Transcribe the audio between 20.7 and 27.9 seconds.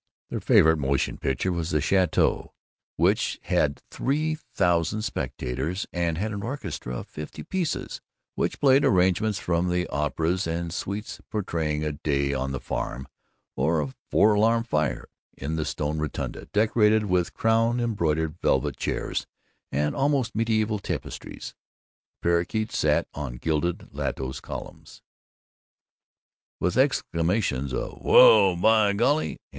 tapestries, parrakeets sat on gilded lotos columns. With exclamations